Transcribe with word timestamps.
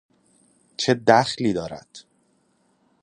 !چه 0.77 0.93
دخلی 0.93 1.53
دارد 1.53 1.99